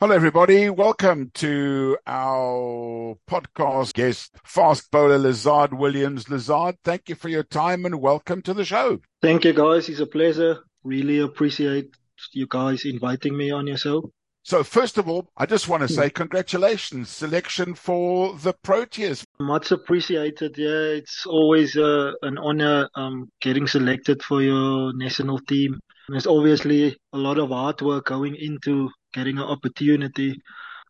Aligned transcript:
Hello, 0.00 0.14
everybody. 0.14 0.70
Welcome 0.70 1.32
to 1.34 1.98
our 2.06 3.16
podcast 3.28 3.94
guest, 3.94 4.30
fast 4.44 4.92
bowler 4.92 5.18
Lizaad 5.18 5.76
Williams. 5.76 6.26
Lizaad, 6.26 6.76
thank 6.84 7.08
you 7.08 7.16
for 7.16 7.28
your 7.28 7.42
time 7.42 7.84
and 7.84 8.00
welcome 8.00 8.40
to 8.42 8.54
the 8.54 8.64
show. 8.64 9.00
Thank 9.20 9.44
you, 9.44 9.52
guys. 9.52 9.88
It's 9.88 9.98
a 9.98 10.06
pleasure. 10.06 10.58
Really 10.84 11.18
appreciate 11.18 11.96
you 12.32 12.46
guys 12.48 12.84
inviting 12.84 13.36
me 13.36 13.50
on 13.50 13.66
your 13.66 13.76
show. 13.76 14.12
So, 14.44 14.62
first 14.62 14.98
of 14.98 15.08
all, 15.08 15.28
I 15.36 15.46
just 15.46 15.68
want 15.68 15.82
to 15.82 15.92
say 15.92 16.10
congratulations, 16.10 17.08
selection 17.08 17.74
for 17.74 18.34
the 18.34 18.54
Proteas. 18.54 19.24
Much 19.40 19.72
appreciated. 19.72 20.56
Yeah, 20.56 20.96
it's 21.00 21.26
always 21.26 21.76
uh, 21.76 22.12
an 22.22 22.38
honor 22.38 22.88
um, 22.94 23.32
getting 23.40 23.66
selected 23.66 24.22
for 24.22 24.42
your 24.42 24.92
national 24.94 25.40
team. 25.40 25.80
There's 26.08 26.26
obviously 26.26 26.96
a 27.12 27.18
lot 27.18 27.38
of 27.38 27.50
hard 27.50 27.82
work 27.82 28.06
going 28.06 28.34
into 28.34 28.90
getting 29.12 29.38
an 29.38 29.44
opportunity. 29.44 30.40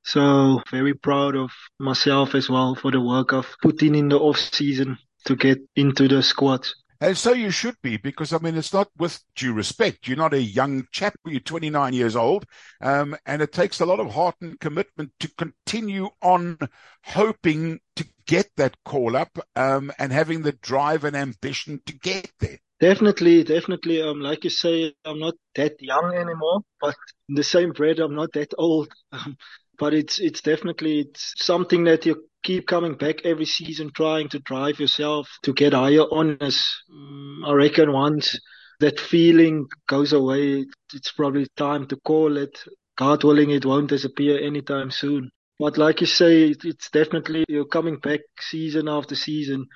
So 0.04 0.62
very 0.70 0.94
proud 0.94 1.36
of 1.36 1.50
myself 1.78 2.34
as 2.34 2.48
well 2.48 2.74
for 2.76 2.90
the 2.90 3.00
work 3.00 3.32
I've 3.32 3.56
put 3.60 3.82
in 3.82 3.94
in 3.94 4.08
the 4.08 4.18
off 4.18 4.38
season 4.38 4.96
to 5.26 5.34
get 5.34 5.58
into 5.74 6.06
the 6.08 6.22
squad. 6.22 6.66
And 7.00 7.16
so 7.16 7.32
you 7.32 7.50
should 7.50 7.76
be, 7.80 7.96
because 7.96 8.32
I 8.32 8.38
mean, 8.38 8.56
it's 8.56 8.72
not 8.72 8.88
with 8.96 9.20
due 9.36 9.52
respect. 9.52 10.08
You're 10.08 10.16
not 10.16 10.34
a 10.34 10.42
young 10.42 10.86
chap. 10.90 11.14
You're 11.26 11.40
29 11.40 11.92
years 11.92 12.16
old. 12.16 12.44
Um, 12.80 13.16
and 13.24 13.40
it 13.40 13.52
takes 13.52 13.80
a 13.80 13.86
lot 13.86 14.00
of 14.00 14.12
heart 14.12 14.34
and 14.40 14.58
commitment 14.58 15.12
to 15.20 15.30
continue 15.36 16.08
on 16.22 16.58
hoping 17.04 17.78
to 17.96 18.06
get 18.26 18.50
that 18.56 18.76
call 18.84 19.16
up, 19.16 19.38
um, 19.56 19.92
and 19.98 20.12
having 20.12 20.42
the 20.42 20.52
drive 20.52 21.04
and 21.04 21.16
ambition 21.16 21.80
to 21.86 21.92
get 21.92 22.30
there. 22.40 22.58
Definitely, 22.80 23.42
definitely. 23.42 24.00
Um, 24.02 24.20
like 24.20 24.44
you 24.44 24.50
say, 24.50 24.94
I'm 25.04 25.18
not 25.18 25.34
that 25.56 25.74
young 25.80 26.14
anymore, 26.14 26.60
but 26.80 26.94
in 27.28 27.34
the 27.34 27.42
same 27.42 27.72
breath, 27.72 27.98
I'm 27.98 28.14
not 28.14 28.32
that 28.34 28.52
old. 28.58 28.88
Um, 29.12 29.36
but 29.78 29.94
it's 29.94 30.18
it's 30.18 30.40
definitely 30.42 31.00
it's 31.00 31.34
something 31.36 31.84
that 31.84 32.04
you 32.04 32.24
keep 32.42 32.66
coming 32.66 32.94
back 32.94 33.24
every 33.24 33.44
season, 33.46 33.90
trying 33.94 34.28
to 34.30 34.40
drive 34.40 34.80
yourself 34.80 35.28
to 35.44 35.52
get 35.52 35.72
higher 35.72 36.04
honors. 36.10 36.58
Um, 36.92 37.44
I 37.46 37.52
reckon 37.52 37.92
once 37.92 38.36
that 38.80 38.98
feeling 39.00 39.66
goes 39.88 40.12
away, 40.12 40.66
it's 40.92 41.12
probably 41.12 41.46
time 41.56 41.86
to 41.88 41.96
call 42.04 42.36
it. 42.36 42.58
God 42.96 43.22
willing, 43.24 43.50
it 43.50 43.64
won't 43.64 43.88
disappear 43.90 44.38
anytime 44.40 44.90
soon. 44.90 45.30
But 45.60 45.78
like 45.78 46.00
you 46.00 46.06
say, 46.08 46.54
it's 46.64 46.90
definitely 46.90 47.44
you're 47.48 47.64
coming 47.64 47.98
back 47.98 48.20
season 48.40 48.88
after 48.88 49.14
season 49.14 49.66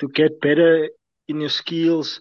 to 0.00 0.08
get 0.08 0.40
better 0.40 0.88
in 1.28 1.40
your 1.40 1.50
skills 1.50 2.20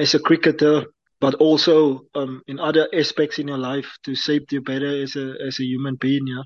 as 0.00 0.14
a 0.14 0.18
cricketer, 0.18 0.86
but 1.20 1.34
also 1.34 2.00
um, 2.14 2.42
in 2.48 2.58
other 2.58 2.88
aspects 2.94 3.38
in 3.38 3.48
your 3.48 3.58
life 3.58 3.86
to 4.04 4.14
shape 4.14 4.50
you 4.50 4.62
better 4.62 5.02
as 5.02 5.14
a 5.16 5.34
as 5.46 5.60
a 5.60 5.64
human 5.64 5.96
being. 6.00 6.26
Yeah. 6.26 6.44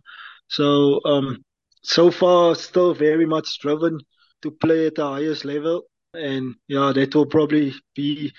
So 0.48 1.00
um, 1.04 1.44
so 1.82 2.10
far, 2.10 2.54
still 2.56 2.94
very 2.94 3.26
much 3.26 3.60
driven 3.60 4.00
to 4.42 4.50
play 4.50 4.86
at 4.88 4.96
the 4.96 5.06
highest 5.06 5.44
level, 5.44 5.84
and 6.12 6.56
yeah, 6.68 6.92
that 6.94 7.14
will 7.14 7.26
probably 7.26 7.72
be 7.94 8.32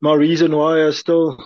my 0.00 0.14
reason 0.14 0.54
why 0.54 0.86
I 0.86 0.90
still 0.90 1.38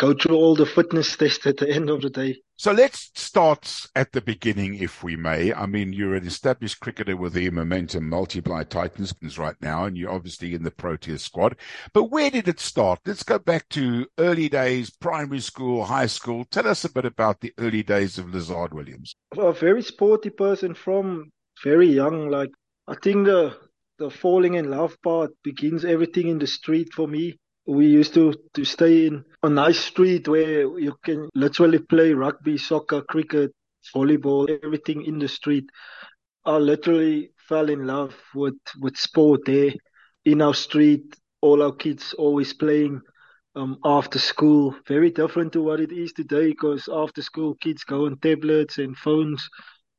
go 0.00 0.14
through 0.14 0.34
all 0.34 0.56
the 0.56 0.64
fitness 0.64 1.14
tests 1.14 1.46
at 1.46 1.58
the 1.58 1.68
end 1.68 1.90
of 1.90 2.00
the 2.00 2.08
day. 2.08 2.40
So 2.56 2.72
let's 2.72 3.10
start 3.14 3.86
at 3.94 4.12
the 4.12 4.22
beginning, 4.22 4.76
if 4.76 5.02
we 5.04 5.14
may. 5.14 5.52
I 5.52 5.66
mean, 5.66 5.92
you're 5.92 6.14
an 6.14 6.26
established 6.26 6.80
cricketer 6.80 7.16
with 7.16 7.34
the 7.34 7.50
Momentum 7.50 8.08
Multiply 8.08 8.64
Titans 8.64 9.14
right 9.38 9.56
now, 9.60 9.84
and 9.84 9.98
you're 9.98 10.10
obviously 10.10 10.54
in 10.54 10.62
the 10.62 10.70
Proteas 10.70 11.20
squad. 11.20 11.56
But 11.92 12.04
where 12.04 12.30
did 12.30 12.48
it 12.48 12.60
start? 12.60 13.00
Let's 13.04 13.22
go 13.22 13.38
back 13.38 13.68
to 13.70 14.06
early 14.18 14.48
days, 14.48 14.88
primary 14.88 15.40
school, 15.40 15.84
high 15.84 16.06
school. 16.06 16.46
Tell 16.46 16.66
us 16.66 16.84
a 16.84 16.92
bit 16.92 17.04
about 17.04 17.40
the 17.40 17.52
early 17.58 17.82
days 17.82 18.18
of 18.18 18.26
Lizaad 18.26 18.72
Williams. 18.72 19.14
A 19.36 19.52
very 19.52 19.82
sporty 19.82 20.30
person 20.30 20.74
from 20.74 21.30
very 21.62 21.88
young. 21.88 22.30
Like, 22.30 22.50
I 22.88 22.94
think 23.02 23.26
the 23.26 23.56
the 23.98 24.08
falling 24.08 24.54
in 24.54 24.70
love 24.70 24.96
part 25.02 25.30
begins 25.44 25.84
everything 25.84 26.28
in 26.28 26.38
the 26.38 26.46
street 26.46 26.88
for 26.94 27.06
me 27.06 27.36
we 27.66 27.86
used 27.86 28.14
to, 28.14 28.34
to 28.54 28.64
stay 28.64 29.06
in 29.06 29.24
a 29.42 29.48
nice 29.48 29.78
street 29.78 30.28
where 30.28 30.78
you 30.78 30.94
can 31.02 31.28
literally 31.34 31.78
play 31.78 32.12
rugby, 32.12 32.58
soccer, 32.58 33.02
cricket, 33.02 33.52
volleyball, 33.94 34.48
everything 34.62 35.04
in 35.04 35.18
the 35.18 35.28
street. 35.28 35.68
I 36.44 36.56
literally 36.56 37.30
fell 37.48 37.68
in 37.70 37.86
love 37.86 38.14
with, 38.34 38.58
with 38.80 38.96
sport 38.96 39.40
there 39.46 39.72
in 40.24 40.42
our 40.42 40.54
street. 40.54 41.14
All 41.40 41.62
our 41.62 41.72
kids 41.72 42.14
always 42.14 42.52
playing 42.52 43.00
um, 43.56 43.78
after 43.84 44.18
school. 44.18 44.74
Very 44.86 45.10
different 45.10 45.52
to 45.54 45.62
what 45.62 45.80
it 45.80 45.92
is 45.92 46.12
today 46.12 46.48
because 46.48 46.88
after 46.92 47.22
school 47.22 47.54
kids 47.54 47.84
go 47.84 48.06
on 48.06 48.18
tablets 48.18 48.78
and 48.78 48.96
phones 48.96 49.48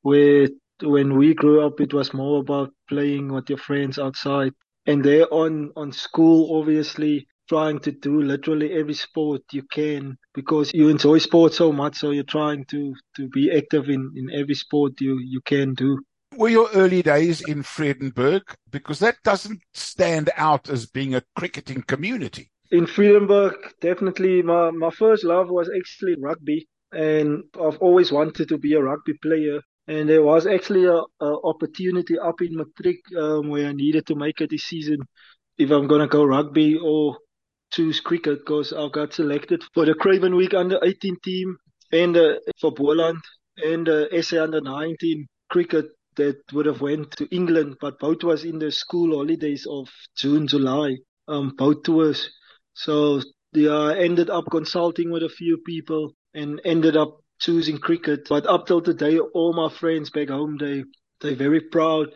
where 0.04 0.50
when 0.84 1.18
we 1.18 1.34
grew 1.34 1.66
up 1.66 1.80
it 1.80 1.94
was 1.94 2.14
more 2.14 2.40
about 2.40 2.72
playing 2.90 3.32
with 3.34 3.50
your 3.50 3.58
friends 3.58 3.98
outside. 3.98 4.54
And 4.86 5.04
there 5.04 5.32
on, 5.34 5.72
on 5.76 5.92
school 5.92 6.60
obviously 6.60 7.28
trying 7.52 7.80
to 7.80 7.92
do 7.92 8.22
literally 8.22 8.72
every 8.80 8.94
sport 8.94 9.42
you 9.52 9.64
can 9.64 10.18
because 10.34 10.72
you 10.74 10.88
enjoy 10.88 11.18
sport 11.18 11.54
so 11.54 11.70
much 11.82 11.98
so 11.98 12.12
you're 12.12 12.34
trying 12.40 12.64
to 12.74 12.96
to 13.18 13.28
be 13.38 13.44
active 13.60 13.86
in 13.96 14.02
in 14.20 14.26
every 14.40 14.56
sport 14.56 14.94
you 15.02 15.14
you 15.34 15.42
can 15.54 15.74
do. 15.74 15.92
Were 16.38 16.54
your 16.60 16.70
early 16.82 17.02
days 17.02 17.42
in 17.52 17.64
Vredenburg 17.64 18.44
because 18.76 19.00
that 19.00 19.18
doesn't 19.32 19.62
stand 19.74 20.30
out 20.38 20.70
as 20.70 20.86
being 20.86 21.14
a 21.16 21.24
cricketing 21.40 21.82
community. 21.94 22.46
In 22.78 22.86
Vredenburg 22.86 23.56
definitely 23.82 24.42
my 24.52 24.72
my 24.84 24.92
first 25.02 25.24
love 25.34 25.48
was 25.50 25.68
actually 25.80 26.16
rugby. 26.30 26.60
And 26.94 27.28
I've 27.66 27.80
always 27.88 28.10
wanted 28.20 28.48
to 28.52 28.58
be 28.58 28.72
a 28.76 28.84
rugby 28.90 29.16
player. 29.26 29.60
And 29.88 30.08
there 30.08 30.24
was 30.32 30.44
actually 30.56 30.86
a, 30.86 31.00
a 31.28 31.32
opportunity 31.52 32.16
up 32.30 32.40
in 32.46 32.56
Matric 32.62 33.00
um, 33.24 33.50
where 33.52 33.68
I 33.72 33.74
needed 33.84 34.06
to 34.08 34.16
make 34.16 34.40
a 34.42 34.48
decision 34.58 35.00
if 35.58 35.70
I'm 35.72 35.88
gonna 35.92 36.08
go 36.18 36.24
rugby 36.24 36.70
or 36.92 37.18
choose 37.72 38.00
cricket 38.00 38.40
because 38.40 38.74
I 38.74 38.88
got 38.90 39.14
selected 39.14 39.64
for 39.74 39.86
the 39.86 39.94
Craven 39.94 40.36
Week 40.36 40.54
under 40.54 40.80
18 40.84 41.18
team 41.24 41.58
and 41.92 42.16
uh, 42.18 42.36
for 42.60 42.72
Boland 42.72 43.22
and 43.58 43.88
uh, 43.88 44.22
SA 44.22 44.44
under 44.44 44.62
19 44.62 45.28
cricket 45.50 45.88
that 46.18 46.38
would 46.54 46.66
have 46.66 46.82
went 46.82 47.12
to 47.12 47.28
England, 47.34 47.78
but 47.80 48.00
both 48.00 48.24
was 48.24 48.44
in 48.44 48.60
the 48.60 48.72
school 48.72 49.16
holidays 49.16 49.66
of 49.70 49.88
June, 50.18 50.48
July, 50.48 50.98
um, 51.28 51.54
both 51.58 51.84
tours. 51.84 52.30
So 52.74 53.22
yeah, 53.54 53.94
ended 53.96 54.30
up 54.30 54.46
consulting 54.52 55.12
with 55.12 55.24
a 55.24 55.30
few 55.30 55.58
people 55.66 56.14
and 56.34 56.62
ended 56.66 56.96
up 56.98 57.20
choosing 57.40 57.78
cricket. 57.78 58.28
But 58.30 58.46
up 58.46 58.68
till 58.68 58.82
today, 58.82 59.20
all 59.20 59.54
my 59.54 59.70
friends 59.70 60.10
back 60.10 60.30
home, 60.30 60.58
they 60.60 60.84
they're 61.22 61.36
very 61.36 61.62
proud 61.62 62.10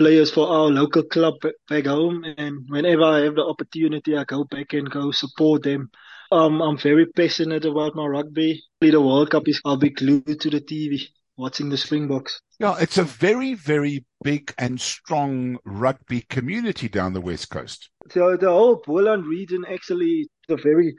players 0.00 0.30
for 0.30 0.48
our 0.48 0.68
local 0.68 1.02
club 1.02 1.34
back 1.68 1.84
home. 1.84 2.24
And 2.38 2.64
whenever 2.68 3.04
I 3.04 3.18
have 3.20 3.34
the 3.34 3.44
opportunity, 3.44 4.16
I 4.16 4.24
go 4.24 4.44
back 4.44 4.72
and 4.72 4.90
go 4.90 5.10
support 5.10 5.62
them. 5.62 5.90
Um, 6.32 6.62
I'm 6.62 6.78
very 6.78 7.04
passionate 7.04 7.66
about 7.66 7.94
my 7.94 8.06
rugby. 8.06 8.62
The 8.80 8.98
World 8.98 9.28
Cup 9.28 9.46
is, 9.46 9.60
I'll 9.62 9.76
be 9.76 9.90
glued 9.90 10.40
to 10.40 10.48
the 10.48 10.62
TV 10.62 11.02
watching 11.36 11.68
the 11.68 11.76
Springboks. 11.76 12.40
Yeah, 12.58 12.76
it's 12.80 12.96
a 12.96 13.04
very, 13.04 13.52
very 13.52 14.06
big 14.24 14.54
and 14.56 14.80
strong 14.80 15.58
rugby 15.66 16.22
community 16.22 16.88
down 16.88 17.12
the 17.12 17.20
West 17.20 17.50
Coast. 17.50 17.90
So 18.10 18.38
the 18.38 18.48
whole 18.48 18.80
Boland 18.86 19.26
region 19.26 19.66
actually 19.70 20.20
is 20.20 20.28
a 20.48 20.56
very 20.56 20.96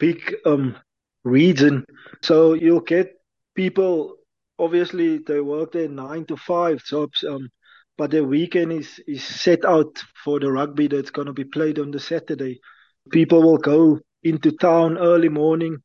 big 0.00 0.34
um, 0.44 0.76
region. 1.22 1.84
So 2.22 2.54
you'll 2.54 2.80
get 2.80 3.12
people, 3.54 4.16
obviously, 4.58 5.18
they 5.18 5.40
work 5.40 5.70
there 5.70 5.88
nine 5.88 6.24
to 6.26 6.36
five 6.36 6.82
jobs. 6.82 7.22
Um, 7.22 7.48
but 8.02 8.10
the 8.10 8.24
weekend 8.24 8.72
is 8.72 9.00
is 9.06 9.22
set 9.22 9.64
out 9.64 10.02
for 10.24 10.40
the 10.40 10.50
rugby 10.50 10.88
that's 10.88 11.12
going 11.12 11.28
to 11.28 11.32
be 11.32 11.44
played 11.44 11.78
on 11.78 11.92
the 11.92 12.00
Saturday. 12.00 12.58
People 13.12 13.40
will 13.44 13.58
go 13.58 14.00
into 14.24 14.50
town 14.50 14.98
early 14.98 15.28
morning 15.28 15.76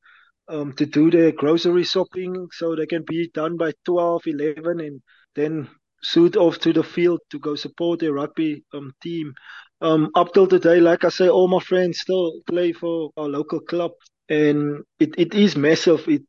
um, 0.48 0.74
to 0.74 0.88
do 0.88 1.12
their 1.12 1.32
grocery 1.32 1.84
shopping 1.84 2.48
so 2.54 2.76
they 2.76 2.88
can 2.88 3.04
be 3.08 3.30
done 3.36 3.56
by 3.56 3.72
12, 3.86 4.24
11, 4.26 4.80
and 4.80 5.02
then 5.36 5.70
suit 6.02 6.36
off 6.36 6.58
to 6.58 6.74
the 6.74 6.82
field 6.82 7.20
to 7.30 7.38
go 7.38 7.54
support 7.56 8.00
their 8.00 8.14
rugby 8.14 8.64
um, 8.74 8.92
team. 9.04 9.36
Um, 9.82 10.10
up 10.16 10.34
till 10.34 10.48
today, 10.48 10.80
like 10.80 11.06
I 11.06 11.10
say, 11.10 11.30
all 11.30 11.48
my 11.48 11.60
friends 11.60 12.00
still 12.00 12.42
play 12.48 12.74
for 12.74 13.12
our 13.16 13.30
local 13.30 13.60
club, 13.60 13.92
and 14.28 14.84
it, 15.00 15.14
it 15.20 15.36
is 15.36 15.56
massive. 15.56 16.08
It 16.08 16.24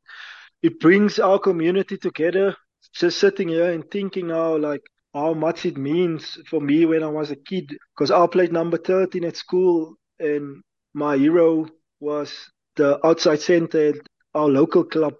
it 0.63 0.81
brings 0.81 1.19
our 1.19 1.39
community 1.39 1.97
together. 1.97 2.57
Just 2.93 3.19
sitting 3.19 3.49
here 3.49 3.73
and 3.73 3.91
thinking 3.91 4.29
how 4.29 4.59
like 4.59 4.83
how 5.19 5.35
much 5.35 5.67
it 5.67 5.77
means 5.77 6.39
for 6.49 6.61
me 6.61 6.85
when 6.85 7.03
I 7.03 7.09
was 7.09 7.31
a 7.31 7.37
kid. 7.37 7.77
Because 7.95 8.11
I 8.11 8.27
played 8.27 8.53
number 8.53 8.79
13 8.79 9.25
at 9.25 9.37
school, 9.37 9.95
and 10.19 10.63
my 10.95 11.17
hero 11.17 11.67
was 12.01 12.33
the 12.77 13.05
outside 13.07 13.41
centre 13.41 13.89
at 13.89 13.97
our 14.35 14.49
local 14.49 14.85
club. 14.85 15.15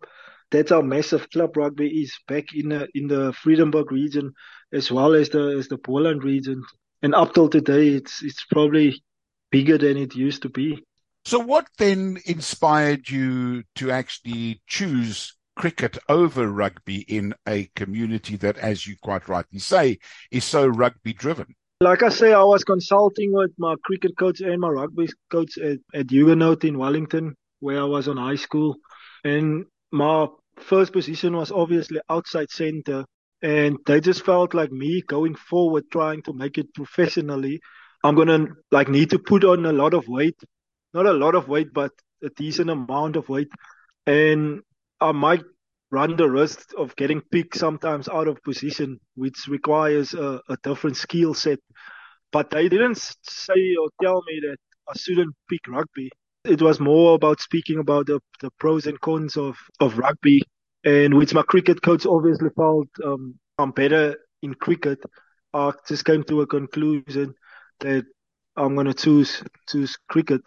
That's 0.51 0.71
how 0.71 0.81
massive 0.81 1.29
club 1.31 1.57
rugby 1.57 1.89
is 2.03 2.17
back 2.27 2.55
in 2.55 2.71
the 2.71 2.89
in 2.95 3.09
the 3.09 3.33
Vredenburg 3.45 3.91
region, 3.91 4.33
as 4.73 4.91
well 4.91 5.15
as 5.15 5.29
the 5.29 5.57
as 5.59 5.69
the 5.69 5.79
Boland 5.79 6.25
region. 6.25 6.63
And 7.03 7.15
up 7.15 7.35
till 7.35 7.49
today, 7.49 7.89
it's 7.89 8.23
it's 8.23 8.45
probably 8.45 9.03
bigger 9.51 9.79
than 9.79 9.97
it 9.97 10.15
used 10.15 10.43
to 10.43 10.49
be. 10.49 10.85
So, 11.25 11.39
what 11.39 11.67
then 11.77 12.19
inspired 12.25 13.11
you 13.11 13.65
to 13.75 13.91
actually 13.91 14.63
choose 14.67 15.35
cricket 15.59 15.99
over 16.09 16.49
rugby 16.49 17.01
in 17.01 17.35
a 17.47 17.69
community 17.75 18.37
that, 18.37 18.57
as 18.59 18.87
you 18.87 18.97
quite 19.03 19.29
rightly 19.29 19.59
say, 19.59 19.99
is 20.31 20.45
so 20.45 20.67
rugby 20.67 21.13
driven? 21.13 21.55
Like 21.81 22.03
I 22.03 22.09
say, 22.09 22.33
I 22.33 22.43
was 22.45 22.65
consulting 22.65 23.33
with 23.33 23.51
my 23.59 23.75
cricket 23.85 24.17
coach 24.17 24.41
and 24.41 24.61
my 24.61 24.69
rugby 24.69 25.09
coach 25.31 25.59
at, 25.59 25.79
at 25.93 26.11
Huguenot 26.11 26.65
in 26.65 26.79
Wellington, 26.79 27.37
where 27.61 27.81
I 27.81 27.85
was 27.85 28.09
on 28.09 28.17
high 28.17 28.37
school. 28.37 28.77
And 29.25 29.67
my 29.91 30.29
first 30.61 30.93
position 30.93 31.37
was 31.37 31.51
obviously 31.51 32.01
outside 32.09 32.51
centre. 32.51 33.05
And 33.43 33.79
they 33.87 34.01
just 34.01 34.25
felt 34.25 34.55
like 34.55 34.73
me 34.73 35.03
going 35.03 35.35
forward, 35.35 35.85
trying 35.91 36.23
to 36.23 36.33
make 36.33 36.59
it 36.59 36.73
professionally. 36.75 37.61
I'm 38.03 38.17
to 38.17 38.49
like 38.71 38.89
need 38.89 39.11
to 39.11 39.19
put 39.19 39.45
on 39.45 39.67
a 39.67 39.73
lot 39.73 39.95
of 39.95 40.09
weight, 40.09 40.39
not 40.95 41.07
a 41.07 41.13
lot 41.13 41.35
of 41.35 41.49
weight, 41.49 41.73
but 41.73 41.93
a 42.23 42.31
decent 42.31 42.71
amount 42.71 43.17
of 43.17 43.29
weight. 43.29 43.49
And 44.07 44.63
I 45.01 45.13
might 45.13 45.43
run 45.91 46.17
the 46.17 46.29
risk 46.31 46.71
of 46.77 46.95
getting 46.97 47.21
picked 47.33 47.57
sometimes 47.57 48.09
out 48.09 48.29
of 48.29 48.43
position, 48.43 49.01
which 49.15 49.47
requires 49.49 50.15
a, 50.15 50.41
a 50.49 50.57
different 50.63 50.97
skill 50.97 51.35
set. 51.35 51.59
But 52.33 52.51
they 52.51 52.69
didn't 52.69 52.99
say 52.99 53.77
or 53.81 53.89
tell 54.03 54.23
me 54.27 54.41
that 54.43 54.57
I 54.89 54.93
shouldn't 54.99 55.35
pick 55.49 55.61
rugby. 55.69 56.11
It 56.45 56.63
was 56.63 56.81
more 56.81 57.15
about 57.15 57.41
speaking 57.41 57.79
about 57.79 58.07
the, 58.07 58.21
the 58.41 58.51
pros 58.59 58.87
and 58.87 59.01
cons 59.01 59.37
of, 59.37 59.57
of 59.81 59.99
rugby, 59.99 60.43
and 60.85 61.15
which 61.15 61.35
my 61.35 61.43
cricket 61.43 61.83
coach 61.83 62.07
obviously 62.07 62.51
felt 62.57 62.89
um, 63.05 63.39
I'm 63.59 63.73
better 63.73 64.17
in 64.43 64.55
cricket. 64.55 65.01
I 65.55 65.73
just 65.89 66.05
came 66.05 66.25
to 66.25 66.43
a 66.43 66.47
conclusion 66.47 67.35
that 67.81 68.05
I'm 68.57 68.75
going 68.75 68.87
to 68.87 68.95
choose 68.95 69.43
choose 69.69 69.97
cricket. 70.09 70.43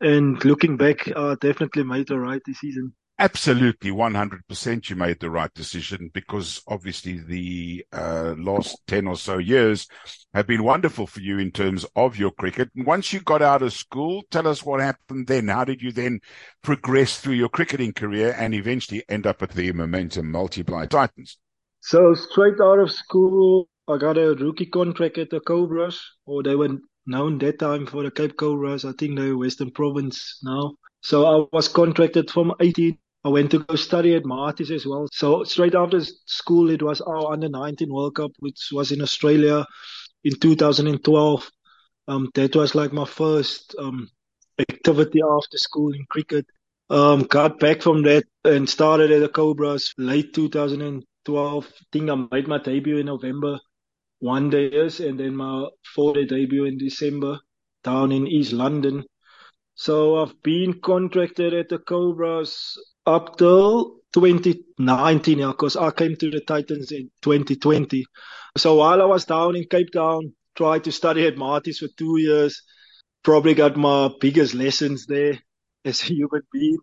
And 0.00 0.44
looking 0.44 0.76
back, 0.76 1.08
I 1.16 1.36
definitely 1.40 1.84
made 1.84 2.08
the 2.08 2.18
right 2.18 2.42
decision. 2.44 2.94
Absolutely, 3.18 3.90
100% 3.90 4.90
you 4.90 4.96
made 4.96 5.20
the 5.20 5.30
right 5.30 5.52
decision 5.54 6.10
because 6.12 6.60
obviously 6.66 7.20
the 7.20 7.84
uh, 7.92 8.34
last 8.36 8.80
10 8.88 9.06
or 9.06 9.16
so 9.16 9.38
years 9.38 9.86
have 10.34 10.46
been 10.46 10.64
wonderful 10.64 11.06
for 11.06 11.20
you 11.20 11.38
in 11.38 11.52
terms 11.52 11.86
of 11.94 12.16
your 12.16 12.32
cricket. 12.32 12.70
And 12.74 12.84
Once 12.84 13.12
you 13.12 13.20
got 13.20 13.40
out 13.40 13.62
of 13.62 13.72
school, 13.72 14.24
tell 14.30 14.48
us 14.48 14.64
what 14.64 14.80
happened 14.80 15.28
then. 15.28 15.48
How 15.48 15.64
did 15.64 15.82
you 15.82 15.92
then 15.92 16.20
progress 16.62 17.20
through 17.20 17.34
your 17.34 17.48
cricketing 17.48 17.92
career 17.92 18.34
and 18.36 18.54
eventually 18.54 19.04
end 19.08 19.26
up 19.26 19.40
at 19.42 19.50
the 19.50 19.70
Momentum 19.72 20.30
Multiply 20.32 20.86
Titans? 20.86 21.38
So 21.80 22.14
straight 22.14 22.60
out 22.60 22.80
of 22.80 22.90
school, 22.90 23.68
I 23.86 23.98
got 23.98 24.18
a 24.18 24.34
rookie 24.34 24.66
contract 24.66 25.18
at 25.18 25.30
the 25.30 25.40
Cobras, 25.40 26.00
or 26.26 26.42
they 26.42 26.56
were 26.56 26.78
known 27.06 27.38
that 27.38 27.58
time 27.58 27.86
for 27.86 28.02
the 28.02 28.10
Cape 28.10 28.36
Cobras. 28.36 28.84
I 28.84 28.92
think 28.92 29.16
they're 29.18 29.36
Western 29.36 29.70
Province 29.70 30.38
now. 30.42 30.74
So 31.02 31.26
I 31.26 31.46
was 31.52 31.68
contracted 31.68 32.30
from 32.30 32.52
18. 32.60 32.98
I 33.24 33.28
went 33.28 33.52
to 33.52 33.60
go 33.60 33.76
study 33.76 34.14
at 34.16 34.24
Maties 34.24 34.74
as 34.74 34.84
well. 34.84 35.06
So 35.12 35.44
straight 35.44 35.74
after 35.74 36.00
school, 36.26 36.70
it 36.70 36.82
was 36.82 37.00
our 37.00 37.32
under 37.32 37.48
19 37.48 37.92
World 37.92 38.16
Cup, 38.16 38.32
which 38.40 38.68
was 38.72 38.90
in 38.90 39.00
Australia 39.00 39.64
in 40.24 40.34
2012. 40.38 41.50
Um, 42.08 42.30
that 42.34 42.56
was 42.56 42.74
like 42.74 42.92
my 42.92 43.04
first 43.04 43.76
um, 43.78 44.08
activity 44.58 45.20
after 45.22 45.56
school 45.56 45.92
in 45.94 46.04
cricket. 46.10 46.46
Um, 46.90 47.22
got 47.22 47.60
back 47.60 47.80
from 47.80 48.02
that 48.02 48.24
and 48.44 48.68
started 48.68 49.12
at 49.12 49.20
the 49.20 49.28
Cobras 49.28 49.94
late 49.98 50.34
2012. 50.34 51.66
I 51.66 51.84
think 51.92 52.10
I 52.10 52.26
made 52.32 52.48
my 52.48 52.58
debut 52.58 52.98
in 52.98 53.06
November, 53.06 53.60
one 54.18 54.50
day, 54.50 54.68
and 54.74 55.18
then 55.18 55.36
my 55.36 55.68
four 55.94 56.14
day 56.14 56.24
debut 56.24 56.64
in 56.64 56.76
December 56.76 57.38
down 57.84 58.10
in 58.10 58.26
East 58.26 58.52
London. 58.52 59.04
So 59.74 60.16
I've 60.20 60.42
been 60.42 60.80
contracted 60.80 61.54
at 61.54 61.68
the 61.68 61.78
Cobras 61.78 62.76
up 63.06 63.36
till 63.38 63.96
2019, 64.12 65.38
yeah, 65.38 65.48
because 65.48 65.76
I 65.76 65.90
came 65.90 66.16
to 66.16 66.30
the 66.30 66.40
Titans 66.40 66.92
in 66.92 67.10
2020. 67.22 68.04
So 68.56 68.76
while 68.76 69.00
I 69.00 69.06
was 69.06 69.24
down 69.24 69.56
in 69.56 69.64
Cape 69.64 69.90
Town, 69.92 70.32
tried 70.54 70.84
to 70.84 70.92
study 70.92 71.26
at 71.26 71.36
Maties 71.36 71.78
for 71.78 71.88
two 71.96 72.18
years, 72.20 72.62
probably 73.22 73.54
got 73.54 73.76
my 73.76 74.10
biggest 74.20 74.54
lessons 74.54 75.06
there 75.06 75.38
as 75.84 76.02
a 76.02 76.06
human 76.06 76.42
being. 76.52 76.78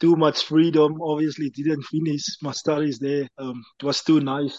Too 0.00 0.16
much 0.16 0.44
freedom, 0.44 1.00
obviously 1.00 1.50
didn't 1.50 1.84
finish 1.84 2.24
my 2.42 2.52
studies 2.52 2.98
there. 2.98 3.28
Um, 3.38 3.62
it 3.80 3.84
was 3.84 4.02
too 4.02 4.20
nice. 4.20 4.58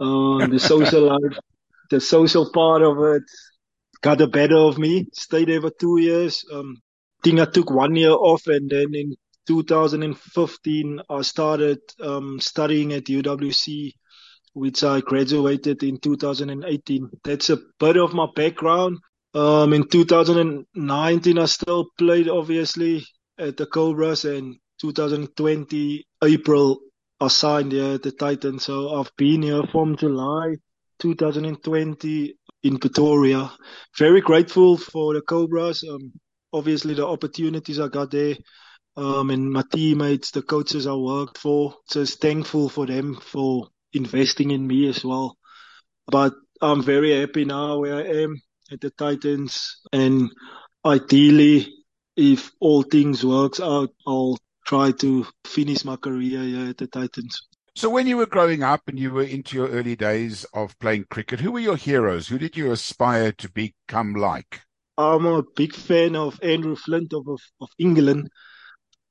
Um, 0.00 0.50
the 0.50 0.58
social 0.58 1.02
life, 1.12 1.38
the 1.90 2.00
social 2.00 2.50
part 2.52 2.82
of 2.82 2.98
it 2.98 3.22
got 4.02 4.18
the 4.18 4.26
better 4.26 4.56
of 4.56 4.78
me. 4.78 5.06
Stayed 5.12 5.48
there 5.48 5.60
for 5.60 5.70
two 5.70 6.00
years. 6.00 6.44
Um, 6.52 6.78
think 7.22 7.40
I 7.40 7.44
took 7.44 7.70
one 7.70 7.94
year 7.96 8.12
off 8.12 8.46
and 8.46 8.70
then 8.70 8.94
in 8.94 9.14
2015 9.46 11.00
I 11.08 11.22
started 11.22 11.78
um, 12.02 12.40
studying 12.40 12.92
at 12.92 13.04
UWC, 13.04 13.92
which 14.54 14.84
I 14.84 15.00
graduated 15.00 15.82
in 15.82 15.98
2018. 15.98 17.10
That's 17.24 17.50
a 17.50 17.58
bit 17.78 17.96
of 17.96 18.14
my 18.14 18.26
background. 18.34 18.98
Um, 19.34 19.72
in 19.72 19.88
2019 19.88 21.38
I 21.38 21.44
still 21.46 21.86
played 21.98 22.28
obviously 22.28 23.04
at 23.38 23.56
the 23.56 23.66
Cobras 23.66 24.24
and 24.24 24.56
2020 24.80 26.06
April 26.24 26.80
I 27.20 27.28
signed 27.28 27.72
here 27.72 27.94
at 27.94 28.02
the 28.02 28.12
Titans. 28.12 28.64
So 28.64 28.98
I've 28.98 29.10
been 29.16 29.42
here 29.42 29.62
from 29.72 29.96
July 29.96 30.56
2020 30.98 32.34
in 32.62 32.78
Pretoria. 32.78 33.50
Very 33.98 34.20
grateful 34.20 34.76
for 34.76 35.14
the 35.14 35.22
Cobras. 35.22 35.84
Um, 35.88 36.12
obviously, 36.52 36.94
the 36.94 37.06
opportunities 37.06 37.80
I 37.80 37.88
got 37.88 38.10
there, 38.10 38.36
um, 38.96 39.30
and 39.30 39.52
my 39.52 39.62
teammates, 39.72 40.30
the 40.30 40.42
coaches 40.42 40.86
I 40.86 40.94
worked 40.94 41.38
for, 41.38 41.74
just 41.90 42.20
thankful 42.20 42.68
for 42.68 42.86
them 42.86 43.16
for 43.20 43.68
investing 43.92 44.50
in 44.50 44.66
me 44.66 44.88
as 44.88 45.04
well. 45.04 45.36
But 46.06 46.34
I'm 46.62 46.82
very 46.82 47.18
happy 47.18 47.44
now 47.44 47.78
where 47.78 47.96
I 47.96 48.22
am 48.22 48.40
at 48.72 48.80
the 48.80 48.90
Titans, 48.90 49.80
and 49.92 50.30
ideally, 50.84 51.72
if 52.16 52.50
all 52.60 52.82
things 52.82 53.24
works 53.24 53.60
out, 53.60 53.90
I'll 54.06 54.38
try 54.66 54.90
to 54.92 55.26
finish 55.46 55.84
my 55.84 55.96
career 55.96 56.42
here 56.42 56.70
at 56.70 56.78
the 56.78 56.86
Titans. 56.86 57.42
So 57.76 57.90
when 57.90 58.06
you 58.06 58.16
were 58.16 58.26
growing 58.26 58.62
up 58.62 58.88
and 58.88 58.98
you 58.98 59.10
were 59.10 59.22
into 59.22 59.54
your 59.56 59.68
early 59.68 59.96
days 59.96 60.46
of 60.54 60.78
playing 60.78 61.04
cricket, 61.10 61.40
who 61.40 61.52
were 61.52 61.60
your 61.60 61.76
heroes? 61.76 62.26
Who 62.26 62.38
did 62.38 62.56
you 62.56 62.72
aspire 62.72 63.32
to 63.32 63.50
become 63.50 64.14
like? 64.14 64.62
I'm 64.96 65.26
a 65.26 65.42
big 65.54 65.74
fan 65.74 66.16
of 66.16 66.40
Andrew 66.42 66.74
Flintoff, 66.74 67.28
of, 67.28 67.40
of 67.60 67.68
England. 67.78 68.30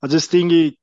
I 0.06 0.08
just 0.08 0.30
think 0.30 0.52
he, 0.52 0.78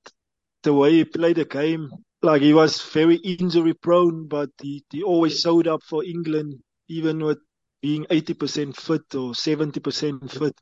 the 0.64 0.74
way 0.74 0.94
he 0.94 1.04
played 1.04 1.36
the 1.36 1.44
game, 1.44 1.90
like 2.22 2.42
he 2.42 2.52
was 2.52 2.82
very 2.82 3.14
injury 3.14 3.72
prone, 3.72 4.26
but 4.26 4.50
he, 4.60 4.84
he 4.90 5.04
always 5.04 5.38
showed 5.38 5.68
up 5.68 5.84
for 5.84 6.02
England, 6.02 6.58
even 6.88 7.20
with 7.22 7.38
being 7.80 8.04
80% 8.06 8.74
fit 8.74 9.14
or 9.14 9.30
70% 9.30 10.28
fit. 10.28 10.56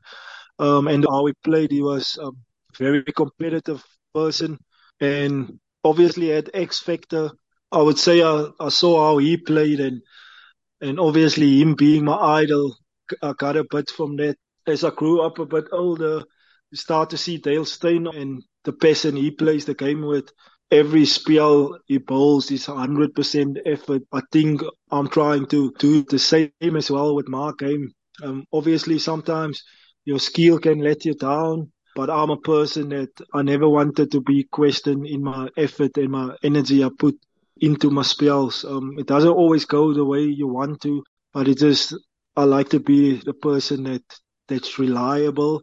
Um, 0.59 0.87
and 0.87 1.03
how 1.09 1.25
he 1.25 1.33
played, 1.43 1.71
he 1.71 1.81
was 1.81 2.19
a 2.21 2.29
very 2.77 3.01
competitive 3.01 3.83
person. 4.13 4.59
And 4.99 5.59
obviously 5.83 6.31
at 6.31 6.53
X 6.53 6.81
Factor, 6.81 7.31
I 7.71 7.81
would 7.81 7.97
say 7.97 8.21
I, 8.21 8.45
I 8.59 8.69
saw 8.69 9.03
how 9.03 9.17
he 9.17 9.37
played 9.37 9.79
and 9.79 10.03
and 10.81 10.99
obviously 10.99 11.61
him 11.61 11.73
being 11.73 12.05
my 12.05 12.15
idol, 12.15 12.75
I 13.23 13.33
got 13.33 13.57
a 13.57 13.63
bit 13.63 13.89
from 13.89 14.17
that. 14.17 14.35
As 14.67 14.83
I 14.83 14.91
grew 14.91 15.21
up 15.21 15.39
a 15.39 15.47
bit 15.47 15.65
older, 15.71 16.21
you 16.69 16.77
start 16.77 17.09
to 17.09 17.17
see 17.17 17.37
Dale 17.39 17.65
Steyn 17.65 18.05
and 18.05 18.43
the 18.63 18.73
passion 18.73 19.15
he 19.15 19.31
plays 19.31 19.65
the 19.65 19.73
game 19.73 20.01
with. 20.05 20.29
Every 20.71 21.05
spell 21.05 21.77
he 21.87 21.97
bowls 21.97 22.51
is 22.51 22.67
100% 22.67 23.57
effort. 23.65 24.03
I 24.13 24.21
think 24.31 24.61
I'm 24.91 25.09
trying 25.09 25.47
to 25.47 25.73
do 25.79 26.03
the 26.03 26.19
same 26.19 26.53
as 26.59 26.69
well 26.69 26.95
with 26.95 27.09
my 27.09 27.31
game. 27.37 27.73
Um, 28.03 28.27
obviously, 28.33 28.81
sometimes 28.83 29.63
your 30.05 30.19
skill 30.19 30.57
can 30.59 30.79
let 30.79 31.05
you 31.05 31.13
down, 31.13 31.71
but 31.95 32.09
I'm 32.09 32.29
a 32.29 32.37
person 32.37 32.89
that 32.89 33.09
I 33.33 33.41
never 33.41 33.67
wanted 33.67 34.11
to 34.11 34.21
be 34.21 34.43
questioned 34.51 35.05
in 35.05 35.23
my 35.23 35.49
effort 35.57 35.97
and 35.97 36.11
my 36.11 36.35
energy 36.43 36.83
I 36.83 36.89
put 36.97 37.15
into 37.59 37.89
my 37.89 38.03
spells. 38.03 38.63
Um, 38.63 38.95
it 38.97 39.07
doesn't 39.07 39.29
always 39.29 39.65
go 39.65 39.93
the 39.93 40.05
way 40.05 40.21
you 40.23 40.47
want 40.47 40.81
to, 40.81 41.03
but 41.33 41.47
it 41.47 41.57
just 41.57 41.95
I 42.35 42.43
like 42.45 42.69
to 42.69 42.79
be 42.79 43.17
the 43.23 43.33
person 43.33 43.83
that 43.83 44.03
that's 44.47 44.79
reliable 44.79 45.61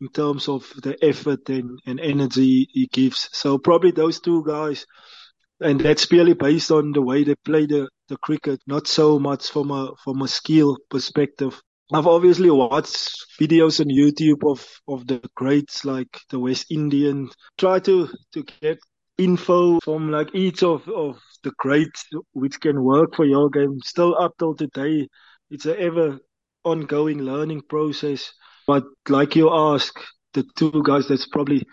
in 0.00 0.08
terms 0.08 0.48
of 0.48 0.70
the 0.82 0.96
effort 1.04 1.48
and, 1.48 1.78
and 1.86 2.00
energy 2.00 2.68
he 2.72 2.86
gives. 2.92 3.28
So 3.32 3.58
probably 3.58 3.92
those 3.92 4.20
two 4.20 4.44
guys, 4.46 4.86
and 5.60 5.80
that's 5.80 6.06
purely 6.06 6.34
based 6.34 6.70
on 6.70 6.92
the 6.92 7.02
way 7.02 7.24
they 7.24 7.34
play 7.36 7.66
the, 7.66 7.88
the 8.08 8.16
cricket, 8.18 8.60
not 8.66 8.86
so 8.86 9.18
much 9.18 9.50
from 9.50 9.70
a 9.70 9.92
from 10.04 10.22
a 10.22 10.28
skill 10.28 10.76
perspective. 10.90 11.60
I've 11.92 12.08
obviously 12.08 12.50
watched 12.50 13.26
videos 13.40 13.80
on 13.80 13.86
YouTube 13.86 14.50
of, 14.50 14.66
of 14.88 15.06
the 15.06 15.20
greats 15.36 15.84
like 15.84 16.18
the 16.30 16.38
West 16.40 16.66
Indian. 16.68 17.30
Try 17.58 17.78
to, 17.80 18.08
to 18.32 18.42
get 18.60 18.78
info 19.18 19.78
from 19.80 20.10
like 20.10 20.34
each 20.34 20.64
of, 20.64 20.88
of 20.88 21.20
the 21.44 21.52
greats 21.58 22.04
which 22.32 22.60
can 22.60 22.82
work 22.82 23.14
for 23.14 23.24
your 23.24 23.48
game. 23.50 23.78
Still 23.84 24.16
up 24.18 24.32
till 24.36 24.56
today, 24.56 25.08
it's 25.48 25.66
an 25.66 25.76
ever 25.78 26.18
ongoing 26.64 27.18
learning 27.20 27.62
process. 27.68 28.32
But 28.66 28.84
like 29.08 29.36
you 29.36 29.52
ask, 29.52 29.94
the 30.34 30.44
two 30.56 30.82
guys 30.84 31.08
that's 31.08 31.26
probably 31.26 31.64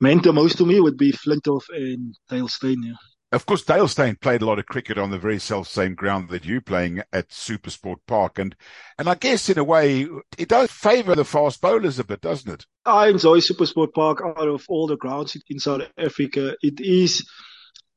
meant 0.00 0.24
the 0.24 0.32
most 0.32 0.58
to 0.58 0.66
me 0.66 0.80
would 0.80 0.96
be 0.96 1.12
Flintoff 1.12 1.62
and 1.70 2.14
Dale 2.28 2.48
Steyn. 2.48 2.82
Yeah. 2.82 2.94
Of 3.32 3.46
course, 3.46 3.62
Dale 3.64 3.88
Steyn 3.88 4.16
played 4.16 4.42
a 4.42 4.44
lot 4.44 4.58
of 4.58 4.66
cricket 4.66 4.98
on 4.98 5.10
the 5.10 5.18
very 5.18 5.38
self 5.38 5.66
same 5.66 5.94
ground 5.94 6.28
that 6.28 6.44
you're 6.44 6.60
playing 6.60 7.00
at 7.14 7.30
Supersport 7.30 7.96
Park, 8.06 8.38
and 8.38 8.54
and 8.98 9.08
I 9.08 9.14
guess 9.14 9.48
in 9.48 9.56
a 9.56 9.64
way 9.64 10.06
it 10.36 10.48
does 10.48 10.70
favour 10.70 11.14
the 11.14 11.24
fast 11.24 11.62
bowlers 11.62 11.98
a 11.98 12.04
bit, 12.04 12.20
doesn't 12.20 12.52
it? 12.52 12.66
I 12.84 13.08
enjoy 13.08 13.38
Supersport 13.38 13.94
Park 13.94 14.20
out 14.22 14.48
of 14.48 14.66
all 14.68 14.86
the 14.86 14.98
grounds 14.98 15.34
in 15.48 15.58
South 15.58 15.82
Africa. 15.96 16.56
It 16.62 16.78
is 16.80 17.26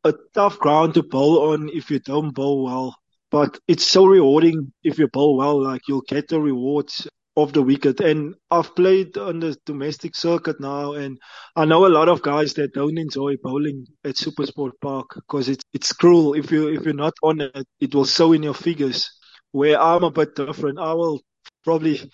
a 0.05 0.13
tough 0.33 0.57
ground 0.57 0.93
to 0.93 1.03
bowl 1.03 1.51
on 1.51 1.67
if 1.67 1.91
you 1.91 1.99
don't 1.99 2.33
bowl 2.33 2.63
well, 2.63 2.95
but 3.29 3.59
it's 3.67 3.85
so 3.85 4.05
rewarding 4.05 4.71
if 4.85 4.99
you 4.99 5.09
bowl 5.09 5.35
well. 5.35 5.61
Like 5.61 5.81
you'll 5.89 6.03
get 6.07 6.29
the 6.29 6.39
rewards 6.39 7.09
of 7.37 7.53
the 7.53 7.61
wicket. 7.61 7.99
And 7.99 8.35
I've 8.51 8.75
played 8.75 9.17
on 9.17 9.39
the 9.39 9.57
domestic 9.65 10.15
circuit 10.15 10.59
now, 10.59 10.93
and 10.93 11.17
I 11.55 11.65
know 11.65 11.85
a 11.85 11.89
lot 11.89 12.09
of 12.09 12.21
guys 12.21 12.53
that 12.55 12.73
don't 12.73 12.97
enjoy 12.97 13.35
bowling 13.43 13.85
at 14.03 14.15
Supersport 14.15 14.71
Park 14.81 15.07
because 15.15 15.49
it's 15.49 15.63
it's 15.73 15.93
cruel. 15.93 16.33
If 16.33 16.51
you 16.51 16.67
if 16.69 16.83
you're 16.85 16.93
not 16.93 17.13
on 17.23 17.41
it, 17.41 17.67
it 17.79 17.93
will 17.95 18.05
show 18.05 18.33
in 18.33 18.43
your 18.43 18.53
figures. 18.53 19.09
Where 19.51 19.79
I'm 19.79 20.03
a 20.03 20.11
bit 20.11 20.35
different, 20.35 20.79
I 20.79 20.93
will 20.93 21.21
probably 21.63 22.11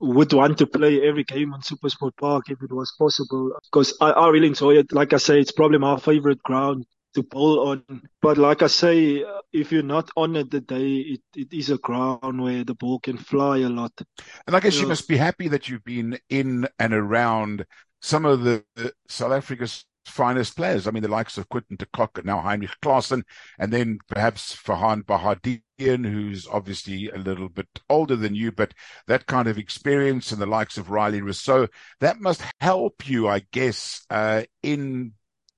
would 0.00 0.32
want 0.32 0.58
to 0.58 0.66
play 0.66 1.00
every 1.06 1.24
game 1.24 1.54
on 1.54 1.60
Supersport 1.62 2.16
Park 2.18 2.50
if 2.50 2.60
it 2.62 2.72
was 2.72 2.92
possible 2.98 3.52
because 3.70 3.96
I, 4.00 4.10
I 4.10 4.28
really 4.30 4.48
enjoy 4.48 4.76
it. 4.78 4.92
Like 4.92 5.12
I 5.12 5.18
say, 5.18 5.40
it's 5.40 5.52
probably 5.52 5.78
my 5.78 5.96
favorite 5.98 6.42
ground 6.42 6.84
to 7.14 7.22
bowl 7.22 7.68
on. 7.68 7.84
But 8.20 8.38
like 8.38 8.62
I 8.62 8.66
say, 8.66 9.24
if 9.52 9.72
you're 9.72 9.82
not 9.82 10.10
on 10.16 10.36
it 10.36 10.50
the 10.50 10.60
day, 10.60 10.96
it, 10.96 11.20
it 11.36 11.52
is 11.52 11.70
a 11.70 11.78
ground 11.78 12.42
where 12.42 12.64
the 12.64 12.74
ball 12.74 12.98
can 12.98 13.16
fly 13.16 13.58
a 13.58 13.68
lot. 13.68 13.92
And 14.46 14.56
I 14.56 14.60
guess 14.60 14.76
you, 14.76 14.82
you 14.82 14.88
must 14.88 15.08
be 15.08 15.16
happy 15.16 15.48
that 15.48 15.68
you've 15.68 15.84
been 15.84 16.18
in 16.28 16.68
and 16.78 16.94
around 16.94 17.66
some 18.00 18.24
of 18.24 18.42
the, 18.42 18.64
the 18.76 18.92
South 19.08 19.32
Africa's 19.32 19.84
finest 20.06 20.56
players. 20.56 20.86
I 20.86 20.90
mean, 20.90 21.02
the 21.02 21.08
likes 21.08 21.38
of 21.38 21.48
Quinton 21.48 21.76
de 21.76 21.86
Kock, 21.86 22.18
and 22.18 22.26
now 22.26 22.40
Heinrich 22.40 22.76
Klaasen, 22.82 23.22
and 23.58 23.72
then 23.72 23.98
perhaps 24.08 24.56
Farhaan 24.56 25.04
Behardien, 25.04 25.62
who's 25.78 26.46
obviously 26.46 27.08
a 27.08 27.18
little 27.18 27.48
bit 27.48 27.68
older 27.88 28.16
than 28.16 28.34
you, 28.34 28.52
but 28.52 28.74
that 29.06 29.26
kind 29.26 29.48
of 29.48 29.58
experience 29.58 30.32
and 30.32 30.40
the 30.40 30.46
likes 30.46 30.76
of 30.76 30.88
Rilee 30.88 31.22
Rossouw, 31.22 31.68
that 32.00 32.20
must 32.20 32.42
help 32.60 33.08
you, 33.08 33.28
I 33.28 33.44
guess, 33.52 34.04
uh, 34.10 34.42
in 34.62 35.12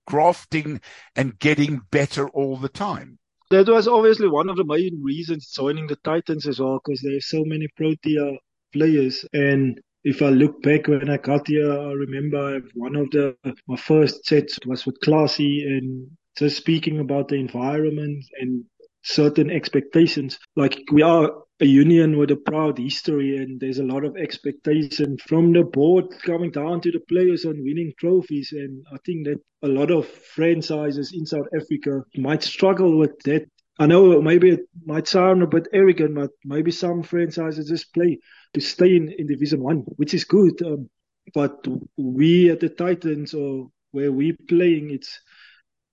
grafting 0.06 0.80
and 1.16 1.38
getting 1.38 1.80
better 1.90 2.28
all 2.28 2.56
the 2.56 2.68
time. 2.68 3.18
That 3.50 3.68
was 3.68 3.86
obviously 3.86 4.28
one 4.28 4.48
of 4.48 4.56
the 4.56 4.64
main 4.64 5.02
reasons 5.02 5.50
joining 5.50 5.86
the 5.86 5.96
Titans 5.96 6.46
as 6.46 6.60
well, 6.60 6.80
because 6.84 7.02
there 7.02 7.16
are 7.16 7.20
so 7.20 7.44
many 7.44 7.68
Protea 7.76 8.38
players. 8.72 9.24
And 9.32 9.80
if 10.02 10.22
I 10.22 10.30
look 10.30 10.62
back 10.62 10.88
when 10.88 11.08
I 11.08 11.16
got 11.18 11.48
here, 11.48 11.72
I 11.72 11.92
remember 11.92 12.60
one 12.74 12.96
of 12.96 13.10
the 13.10 13.36
my 13.66 13.76
first 13.76 14.26
sets 14.26 14.58
was 14.66 14.86
with 14.86 15.00
Classy 15.00 15.62
and 15.62 16.10
just 16.36 16.56
speaking 16.56 17.00
about 17.00 17.28
the 17.28 17.36
environment 17.36 18.24
and 18.40 18.64
certain 19.02 19.50
expectations. 19.50 20.38
Like 20.56 20.80
we 20.90 21.02
are 21.02 21.32
a 21.60 21.66
union 21.66 22.18
with 22.18 22.30
a 22.30 22.36
proud 22.36 22.78
history 22.78 23.36
and 23.36 23.60
there's 23.60 23.78
a 23.78 23.84
lot 23.84 24.04
of 24.04 24.16
expectation 24.16 25.16
from 25.18 25.52
the 25.52 25.62
board 25.62 26.04
coming 26.22 26.50
down 26.50 26.80
to 26.80 26.90
the 26.90 27.00
players 27.08 27.44
on 27.44 27.62
winning 27.62 27.92
trophies 27.98 28.52
and 28.52 28.84
I 28.92 28.96
think 29.06 29.26
that 29.26 29.40
a 29.62 29.68
lot 29.68 29.90
of 29.90 30.06
franchises 30.06 31.12
in 31.14 31.26
South 31.26 31.46
Africa 31.56 32.02
might 32.16 32.42
struggle 32.42 32.98
with 32.98 33.18
that. 33.24 33.46
I 33.78 33.86
know 33.86 34.20
maybe 34.20 34.50
it 34.50 34.60
might 34.84 35.08
sound 35.08 35.42
a 35.42 35.46
bit 35.46 35.68
arrogant, 35.72 36.14
but 36.14 36.30
maybe 36.44 36.70
some 36.70 37.02
franchises 37.02 37.68
just 37.68 37.92
play 37.94 38.18
to 38.54 38.60
stay 38.60 38.96
in, 38.96 39.12
in 39.16 39.26
Division 39.26 39.62
One, 39.62 39.78
which 39.96 40.14
is 40.14 40.24
good. 40.24 40.60
Um, 40.62 40.90
but 41.32 41.66
we 41.96 42.50
at 42.50 42.60
the 42.60 42.68
Titans 42.68 43.32
or 43.34 43.70
where 43.92 44.12
we're 44.12 44.36
playing, 44.48 44.90
it's 44.90 45.20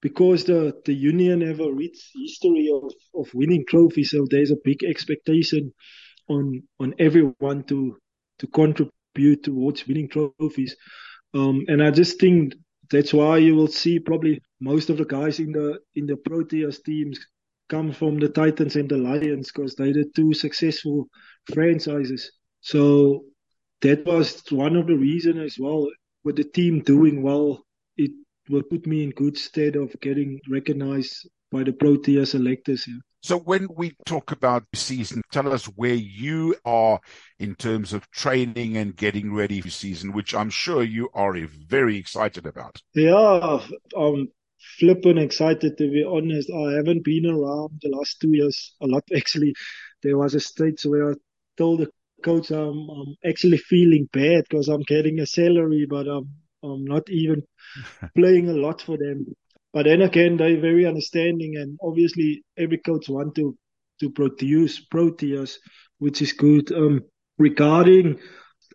because 0.01 0.45
the, 0.45 0.73
the 0.85 0.93
union 0.93 1.41
have 1.41 1.59
a 1.59 1.71
rich 1.71 2.11
history 2.15 2.69
of, 2.73 2.91
of 3.15 3.33
winning 3.33 3.65
trophies, 3.67 4.11
so 4.11 4.25
there's 4.29 4.51
a 4.51 4.63
big 4.63 4.83
expectation 4.83 5.73
on 6.29 6.63
on 6.79 6.93
everyone 6.99 7.63
to 7.65 7.97
to 8.39 8.47
contribute 8.47 9.43
towards 9.43 9.87
winning 9.87 10.09
trophies. 10.09 10.75
Um, 11.33 11.63
and 11.67 11.81
I 11.83 11.91
just 11.91 12.19
think 12.19 12.53
that's 12.89 13.13
why 13.13 13.37
you 13.37 13.55
will 13.55 13.67
see 13.67 13.99
probably 13.99 14.41
most 14.59 14.89
of 14.89 14.97
the 14.97 15.05
guys 15.05 15.39
in 15.39 15.51
the 15.51 15.79
in 15.95 16.05
the 16.05 16.15
Proteas 16.15 16.83
teams 16.83 17.19
come 17.69 17.93
from 17.93 18.19
the 18.19 18.27
Titans 18.29 18.75
and 18.75 18.89
the 18.89 18.97
Lions 18.97 19.51
because 19.51 19.75
they're 19.75 19.93
the 19.93 20.11
two 20.15 20.33
successful 20.33 21.07
franchises. 21.53 22.31
So 22.59 23.23
that 23.81 24.05
was 24.05 24.43
one 24.49 24.75
of 24.75 24.87
the 24.87 24.97
reasons 24.97 25.39
as 25.39 25.57
well 25.57 25.87
with 26.23 26.35
the 26.35 26.43
team 26.43 26.81
doing 26.81 27.23
well. 27.23 27.63
It 27.97 28.11
will 28.51 28.63
put 28.63 28.85
me 28.85 29.03
in 29.03 29.11
good 29.11 29.37
stead 29.37 29.75
of 29.75 29.95
getting 30.01 30.39
recognized 30.49 31.27
by 31.51 31.63
the 31.63 31.73
Protea 31.73 32.25
selectors 32.25 32.85
here. 32.85 32.99
So 33.23 33.37
when 33.37 33.67
we 33.75 33.95
talk 34.05 34.31
about 34.31 34.63
the 34.71 34.77
season, 34.77 35.21
tell 35.31 35.51
us 35.53 35.65
where 35.65 35.93
you 35.93 36.55
are 36.65 36.99
in 37.39 37.53
terms 37.55 37.93
of 37.93 38.09
training 38.09 38.77
and 38.77 38.95
getting 38.95 39.33
ready 39.33 39.61
for 39.61 39.69
season, 39.69 40.11
which 40.11 40.33
I'm 40.33 40.49
sure 40.49 40.81
you 40.81 41.09
are 41.13 41.35
very 41.67 41.97
excited 41.97 42.47
about. 42.47 42.81
Yeah, 42.95 43.59
I'm 43.95 44.27
flipping 44.79 45.19
excited 45.19 45.77
to 45.77 45.91
be 45.91 46.03
honest. 46.03 46.49
I 46.49 46.73
haven't 46.73 47.03
been 47.03 47.27
around 47.27 47.79
the 47.81 47.89
last 47.89 48.19
two 48.21 48.31
years 48.31 48.75
a 48.81 48.87
lot 48.87 49.03
actually. 49.15 49.53
There 50.01 50.17
was 50.17 50.33
a 50.33 50.39
stage 50.39 50.83
where 50.83 51.11
I 51.11 51.13
told 51.57 51.81
the 51.81 51.91
coach 52.23 52.49
I'm, 52.49 52.89
I'm 52.89 53.15
actually 53.23 53.57
feeling 53.57 54.09
bad 54.11 54.45
because 54.49 54.67
I'm 54.67 54.81
getting 54.81 55.19
a 55.19 55.27
salary, 55.27 55.85
but 55.87 56.07
I'm 56.07 56.40
I'm 56.63 56.85
not 56.85 57.09
even 57.09 57.43
playing 58.15 58.49
a 58.49 58.53
lot 58.53 58.81
for 58.81 58.97
them. 58.97 59.25
But 59.73 59.85
then 59.85 60.01
again, 60.01 60.37
they're 60.37 60.59
very 60.59 60.85
understanding, 60.85 61.55
and 61.55 61.77
obviously 61.81 62.43
every 62.57 62.77
coach 62.77 63.07
want 63.09 63.35
to 63.35 63.57
to 64.01 64.09
produce 64.09 64.85
Proteas, 64.93 65.57
which 65.99 66.21
is 66.21 66.33
good. 66.33 66.71
Um, 66.71 67.01
regarding 67.37 68.19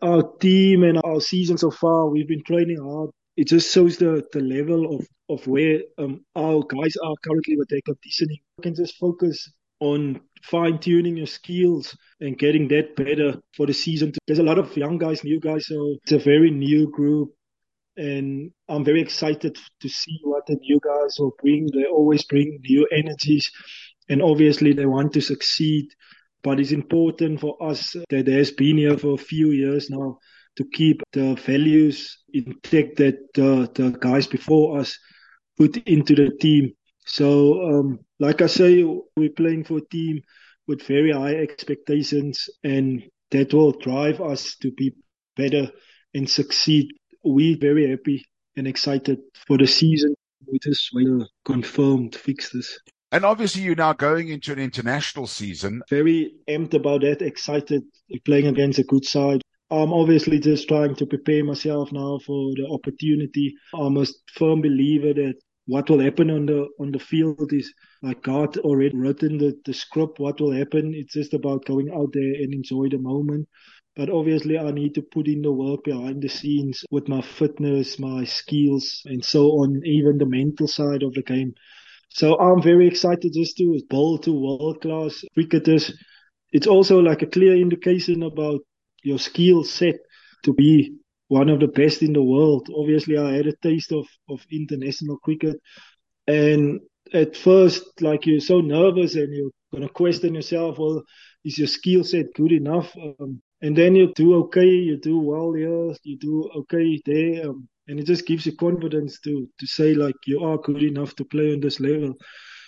our 0.02 0.22
team 0.38 0.84
and 0.84 1.00
our 1.04 1.20
season 1.20 1.58
so 1.58 1.70
far, 1.70 2.08
we've 2.08 2.28
been 2.28 2.44
training 2.44 2.78
hard. 2.82 3.10
It 3.36 3.48
just 3.48 3.72
shows 3.74 3.98
the, 3.98 4.24
the 4.32 4.40
level 4.40 4.96
of, 4.96 5.06
of 5.28 5.46
where 5.46 5.80
um, 5.98 6.24
our 6.34 6.62
guys 6.62 6.96
are 6.96 7.14
currently 7.22 7.56
with 7.56 7.68
their 7.68 7.80
conditioning. 7.84 8.38
You 8.58 8.62
can 8.62 8.74
just 8.74 8.96
focus 8.96 9.50
on 9.80 10.20
fine 10.42 10.78
tuning 10.78 11.16
your 11.16 11.26
skills 11.26 11.94
and 12.20 12.38
getting 12.38 12.68
that 12.68 12.96
better 12.96 13.38
for 13.54 13.66
the 13.66 13.74
season. 13.74 14.12
There's 14.26 14.38
a 14.38 14.44
lot 14.44 14.58
of 14.58 14.74
young 14.76 14.96
guys, 14.96 15.22
new 15.22 15.38
guys, 15.38 15.66
so 15.66 15.96
it's 16.02 16.12
a 16.12 16.18
very 16.18 16.50
new 16.50 16.90
group 16.90 17.34
and 17.96 18.50
I'm 18.68 18.84
very 18.84 19.00
excited 19.00 19.56
to 19.80 19.88
see 19.88 20.18
what 20.22 20.46
the 20.46 20.56
new 20.56 20.78
guys 20.82 21.16
will 21.18 21.34
bring. 21.42 21.68
They 21.72 21.84
always 21.84 22.24
bring 22.24 22.60
new 22.68 22.86
energies, 22.92 23.50
and 24.08 24.22
obviously 24.22 24.72
they 24.72 24.86
want 24.86 25.12
to 25.14 25.20
succeed. 25.20 25.86
But 26.42 26.60
it's 26.60 26.72
important 26.72 27.40
for 27.40 27.56
us 27.60 27.96
that 28.10 28.28
has 28.28 28.52
been 28.52 28.78
here 28.78 28.96
for 28.96 29.14
a 29.14 29.18
few 29.18 29.50
years 29.50 29.90
now 29.90 30.18
to 30.56 30.64
keep 30.72 31.02
the 31.12 31.34
values 31.34 32.18
intact 32.32 32.96
that 32.96 33.16
the, 33.34 33.70
the 33.74 33.90
guys 33.98 34.26
before 34.26 34.78
us 34.78 34.98
put 35.58 35.76
into 35.88 36.14
the 36.14 36.30
team. 36.40 36.72
So, 37.06 37.62
um, 37.62 38.00
like 38.18 38.42
I 38.42 38.46
say, 38.46 38.84
we're 39.16 39.30
playing 39.30 39.64
for 39.64 39.78
a 39.78 39.88
team 39.90 40.22
with 40.66 40.82
very 40.86 41.12
high 41.12 41.34
expectations, 41.34 42.48
and 42.64 43.02
that 43.30 43.52
will 43.54 43.72
drive 43.72 44.20
us 44.20 44.56
to 44.62 44.70
be 44.72 44.94
better 45.36 45.70
and 46.14 46.28
succeed 46.28 46.88
we're 47.26 47.58
very 47.58 47.90
happy 47.90 48.24
and 48.56 48.66
excited 48.66 49.18
for 49.46 49.58
the 49.58 49.66
season 49.66 50.14
with 50.46 50.62
this 50.62 50.90
confirmed 51.44 52.14
fixtures. 52.14 52.78
And 53.12 53.24
obviously, 53.24 53.62
you're 53.62 53.76
now 53.76 53.92
going 53.92 54.28
into 54.28 54.52
an 54.52 54.58
international 54.58 55.26
season. 55.26 55.82
Very 55.88 56.34
amped 56.48 56.74
about 56.74 57.02
that, 57.02 57.22
excited, 57.22 57.82
playing 58.24 58.46
against 58.46 58.78
a 58.78 58.82
good 58.82 59.04
side. 59.04 59.42
I'm 59.70 59.92
obviously 59.92 60.38
just 60.38 60.68
trying 60.68 60.94
to 60.96 61.06
prepare 61.06 61.44
myself 61.44 61.90
now 61.92 62.18
for 62.24 62.52
the 62.54 62.68
opportunity. 62.70 63.54
I'm 63.74 63.96
a 63.96 64.06
firm 64.34 64.62
believer 64.62 65.12
that 65.14 65.34
what 65.66 65.90
will 65.90 65.98
happen 65.98 66.30
on 66.30 66.46
the 66.46 66.68
on 66.78 66.92
the 66.92 67.00
field 67.00 67.52
is 67.52 67.72
like 68.02 68.22
God 68.22 68.56
already 68.58 68.96
written 68.96 69.38
the, 69.38 69.58
the 69.64 69.74
script. 69.74 70.20
What 70.20 70.40
will 70.40 70.52
happen? 70.52 70.94
It's 70.94 71.14
just 71.14 71.34
about 71.34 71.64
going 71.64 71.90
out 71.90 72.10
there 72.12 72.34
and 72.34 72.54
enjoy 72.54 72.88
the 72.88 72.98
moment. 72.98 73.48
But 73.96 74.10
obviously, 74.10 74.58
I 74.58 74.70
need 74.72 74.94
to 74.96 75.02
put 75.02 75.26
in 75.26 75.40
the 75.40 75.52
work 75.52 75.84
behind 75.84 76.22
the 76.22 76.28
scenes 76.28 76.84
with 76.90 77.08
my 77.08 77.22
fitness, 77.22 77.98
my 77.98 78.24
skills, 78.24 79.02
and 79.06 79.24
so 79.24 79.52
on, 79.62 79.80
even 79.84 80.18
the 80.18 80.26
mental 80.26 80.68
side 80.68 81.02
of 81.02 81.14
the 81.14 81.22
game. 81.22 81.54
So 82.10 82.38
I'm 82.38 82.62
very 82.62 82.86
excited 82.86 83.32
just 83.32 83.56
to 83.56 83.80
bowl 83.88 84.18
to 84.18 84.32
world 84.32 84.82
class 84.82 85.24
cricketers. 85.34 85.92
It's 86.52 86.66
also 86.66 87.00
like 87.00 87.22
a 87.22 87.26
clear 87.26 87.56
indication 87.56 88.22
about 88.22 88.60
your 89.02 89.18
skill 89.18 89.64
set 89.64 89.96
to 90.44 90.52
be 90.52 90.94
one 91.28 91.48
of 91.48 91.60
the 91.60 91.68
best 91.68 92.02
in 92.02 92.12
the 92.12 92.22
world. 92.22 92.68
Obviously, 92.74 93.16
I 93.16 93.32
had 93.32 93.46
a 93.46 93.56
taste 93.62 93.92
of, 93.92 94.06
of 94.28 94.44
international 94.52 95.18
cricket. 95.18 95.56
And 96.26 96.80
at 97.12 97.36
first, 97.36 97.84
like 98.00 98.26
you're 98.26 98.40
so 98.40 98.60
nervous 98.60 99.14
and 99.14 99.34
you're 99.34 99.50
going 99.72 99.86
to 99.86 99.92
question 99.92 100.34
yourself, 100.34 100.78
well, 100.78 101.02
is 101.44 101.58
your 101.58 101.68
skill 101.68 102.04
set 102.04 102.34
good 102.34 102.52
enough? 102.52 102.94
Um, 102.96 103.40
and 103.66 103.76
then 103.76 103.96
you 103.96 104.12
do 104.14 104.36
okay, 104.44 104.68
you 104.88 104.96
do 104.96 105.18
well 105.18 105.52
here, 105.52 105.92
you 106.04 106.16
do 106.18 106.48
okay 106.54 107.00
there. 107.04 107.50
Um, 107.50 107.68
and 107.88 107.98
it 107.98 108.06
just 108.06 108.26
gives 108.26 108.46
you 108.46 108.54
confidence 108.56 109.18
to 109.20 109.48
to 109.58 109.66
say 109.66 109.94
like 109.94 110.14
you 110.26 110.44
are 110.44 110.58
good 110.58 110.82
enough 110.82 111.16
to 111.16 111.24
play 111.24 111.52
on 111.52 111.60
this 111.60 111.80
level. 111.80 112.14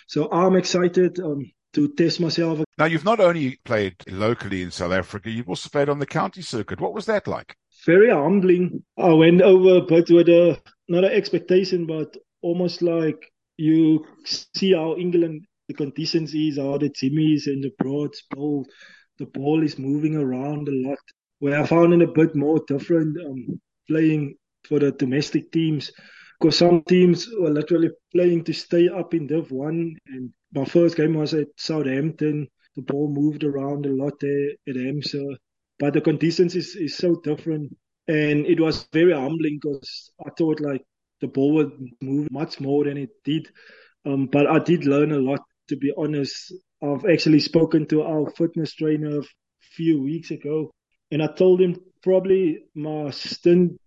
So 0.07 0.29
I'm 0.31 0.55
excited 0.57 1.19
um, 1.19 1.49
to 1.73 1.87
test 1.93 2.19
myself. 2.19 2.63
Now 2.77 2.85
you've 2.85 3.05
not 3.05 3.21
only 3.21 3.59
played 3.63 3.95
locally 4.07 4.61
in 4.61 4.71
South 4.71 4.91
Africa, 4.91 5.29
you've 5.29 5.49
also 5.49 5.69
played 5.69 5.89
on 5.89 5.99
the 5.99 6.05
county 6.05 6.41
circuit. 6.41 6.81
What 6.81 6.93
was 6.93 7.05
that 7.05 7.27
like? 7.27 7.55
Very 7.85 8.11
humbling. 8.11 8.83
I 8.97 9.13
went 9.13 9.41
over, 9.41 9.85
but 9.87 10.09
with 10.09 10.27
a 10.27 10.59
not 10.89 11.05
an 11.05 11.11
expectation, 11.11 11.85
but 11.85 12.13
almost 12.41 12.81
like 12.81 13.19
you 13.55 14.05
see 14.25 14.73
how 14.73 14.97
England 14.97 15.45
the 15.69 15.75
conditions 15.75 16.33
is, 16.33 16.57
how 16.57 16.77
the 16.77 16.89
Jimmys 16.89 17.45
and 17.45 17.63
the 17.63 17.71
Broads 17.77 18.23
bowl, 18.31 18.65
the 19.19 19.25
ball 19.25 19.63
is 19.63 19.77
moving 19.77 20.15
around 20.15 20.67
a 20.67 20.87
lot. 20.89 20.99
Where 21.39 21.61
I 21.61 21.65
found 21.65 21.93
it 21.93 22.01
a 22.01 22.11
bit 22.11 22.35
more 22.35 22.61
different 22.67 23.17
um, 23.25 23.61
playing 23.87 24.35
for 24.67 24.79
the 24.79 24.91
domestic 24.91 25.51
teams 25.51 25.91
because 26.39 26.57
some 26.57 26.83
teams 26.83 27.27
were 27.37 27.49
literally 27.49 27.89
playing 28.13 28.45
to 28.45 28.53
stay 28.53 28.87
up 28.87 29.13
in 29.13 29.27
Div 29.27 29.51
1. 29.51 29.95
And 30.07 30.33
my 30.53 30.65
first 30.65 30.95
game 30.95 31.13
was 31.15 31.33
at 31.33 31.47
Southampton. 31.57 32.47
The 32.75 32.81
ball 32.81 33.09
moved 33.09 33.43
around 33.43 33.85
a 33.85 33.89
lot 33.89 34.13
there 34.21 34.51
at 34.67 34.75
Hampshire. 34.75 35.35
But 35.79 35.93
the 35.93 36.01
conditions 36.01 36.55
is, 36.55 36.75
is 36.75 36.97
so 36.97 37.15
different. 37.23 37.75
And 38.07 38.45
it 38.45 38.59
was 38.59 38.87
very 38.93 39.13
humbling 39.13 39.59
because 39.61 40.11
I 40.25 40.29
thought 40.37 40.61
like 40.61 40.81
the 41.21 41.27
ball 41.27 41.53
would 41.55 41.71
move 42.01 42.29
much 42.31 42.59
more 42.59 42.85
than 42.85 42.97
it 42.97 43.09
did. 43.25 43.49
Um, 44.05 44.27
but 44.27 44.47
I 44.47 44.59
did 44.59 44.85
learn 44.85 45.11
a 45.11 45.19
lot, 45.19 45.41
to 45.69 45.77
be 45.77 45.91
honest. 45.97 46.53
I've 46.81 47.05
actually 47.05 47.39
spoken 47.39 47.85
to 47.87 48.03
our 48.03 48.29
fitness 48.31 48.73
trainer 48.73 49.19
a 49.19 49.23
few 49.75 50.01
weeks 50.01 50.31
ago. 50.31 50.71
And 51.11 51.23
I 51.23 51.27
told 51.27 51.61
him 51.61 51.75
probably 52.03 52.59
my 52.75 53.09
stint 53.11 53.79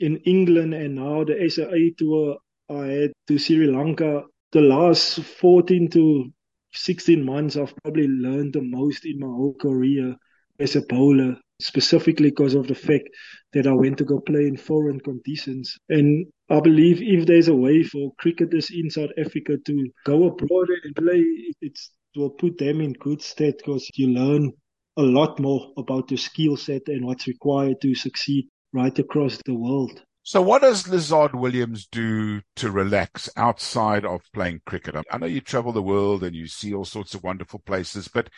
in 0.00 0.16
England 0.18 0.74
and 0.74 0.94
now 0.94 1.24
the 1.24 1.48
SAA 1.48 1.94
tour 1.96 2.38
I 2.70 2.86
had 2.86 3.12
to 3.28 3.38
Sri 3.38 3.66
Lanka, 3.66 4.24
the 4.52 4.60
last 4.60 5.20
14 5.20 5.88
to 5.90 6.30
16 6.72 7.24
months, 7.24 7.56
I've 7.56 7.74
probably 7.82 8.06
learned 8.06 8.52
the 8.52 8.62
most 8.62 9.06
in 9.06 9.18
my 9.18 9.26
whole 9.26 9.54
career 9.54 10.16
as 10.60 10.76
a 10.76 10.82
bowler, 10.82 11.38
specifically 11.60 12.30
because 12.30 12.54
of 12.54 12.68
the 12.68 12.74
fact 12.74 13.08
that 13.52 13.66
I 13.66 13.72
went 13.72 13.98
to 13.98 14.04
go 14.04 14.20
play 14.20 14.46
in 14.46 14.56
foreign 14.56 15.00
conditions. 15.00 15.76
And 15.88 16.26
I 16.50 16.60
believe 16.60 17.02
if 17.02 17.26
there's 17.26 17.48
a 17.48 17.54
way 17.54 17.82
for 17.82 18.12
cricketers 18.18 18.70
in 18.70 18.90
South 18.90 19.10
Africa 19.18 19.56
to 19.66 19.90
go 20.04 20.26
abroad 20.26 20.68
and 20.84 20.94
play, 20.94 21.24
it 21.60 21.78
will 22.16 22.30
put 22.30 22.58
them 22.58 22.80
in 22.80 22.92
good 22.94 23.22
stead 23.22 23.54
because 23.58 23.88
you 23.94 24.08
learn 24.08 24.52
a 24.96 25.02
lot 25.02 25.38
more 25.38 25.72
about 25.76 26.10
your 26.10 26.18
skill 26.18 26.56
set 26.56 26.82
and 26.88 27.04
what's 27.04 27.26
required 27.26 27.80
to 27.80 27.94
succeed 27.94 28.48
right 28.72 28.98
across 28.98 29.38
the 29.44 29.54
world. 29.54 30.02
So, 30.24 30.42
what 30.42 30.60
does 30.60 30.82
Lizaad 30.82 31.34
Williams 31.34 31.86
do 31.90 32.42
to 32.56 32.70
relax 32.70 33.30
outside 33.36 34.04
of 34.04 34.20
playing 34.34 34.60
cricket? 34.66 34.94
I 35.10 35.16
know 35.16 35.26
you 35.26 35.40
travel 35.40 35.72
the 35.72 35.80
world 35.80 36.22
and 36.22 36.36
you 36.36 36.46
see 36.46 36.74
all 36.74 36.84
sorts 36.84 37.14
of 37.14 37.22
wonderful 37.22 37.60
places, 37.60 38.08
but 38.08 38.28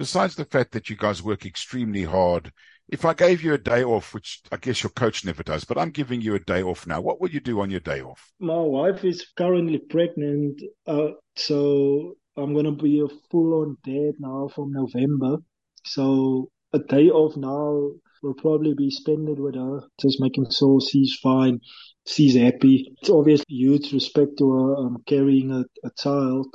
besides 0.00 0.34
the 0.34 0.46
fact 0.46 0.72
that 0.72 0.88
you 0.88 0.96
guys 0.96 1.22
work 1.22 1.44
extremely 1.44 2.04
hard, 2.04 2.50
if 2.88 3.04
I 3.04 3.12
gave 3.12 3.42
you 3.42 3.52
a 3.52 3.58
day 3.58 3.84
off, 3.84 4.14
which 4.14 4.40
I 4.50 4.56
guess 4.56 4.82
your 4.82 4.88
coach 4.88 5.26
never 5.26 5.42
does, 5.42 5.64
but 5.64 5.76
I'm 5.76 5.90
giving 5.90 6.22
you 6.22 6.34
a 6.34 6.40
day 6.40 6.62
off 6.62 6.86
now, 6.86 7.02
what 7.02 7.20
will 7.20 7.28
you 7.28 7.38
do 7.38 7.60
on 7.60 7.68
your 7.68 7.80
day 7.80 8.00
off? 8.00 8.32
My 8.40 8.58
wife 8.58 9.04
is 9.04 9.26
currently 9.36 9.78
pregnant, 9.90 10.58
uh, 10.86 11.08
so 11.36 12.14
I'm 12.34 12.54
going 12.54 12.64
to 12.64 12.82
be 12.82 13.00
a 13.00 13.14
full 13.30 13.60
on 13.60 13.76
dad 13.84 14.14
now 14.18 14.48
from 14.54 14.72
November. 14.72 15.36
So, 15.84 16.48
a 16.72 16.78
day 16.78 17.10
off 17.10 17.36
now 17.36 17.90
will 18.22 18.34
probably 18.38 18.72
be 18.72 18.90
spent 18.90 19.38
with 19.38 19.54
her, 19.54 19.82
just 20.00 20.18
making 20.18 20.50
sure 20.50 20.80
she's 20.80 21.14
fine, 21.22 21.60
she's 22.06 22.36
happy. 22.36 22.94
It's 23.02 23.10
obviously 23.10 23.54
huge 23.54 23.92
respect 23.92 24.38
to 24.38 24.50
her 24.50 24.76
um, 24.76 24.96
carrying 25.06 25.50
a, 25.50 25.64
a 25.84 25.90
child. 25.98 26.46